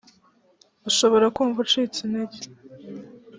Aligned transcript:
ushobora 0.89 1.25
kumva 1.35 1.57
ucitse 1.65 1.97
intege 2.05 2.41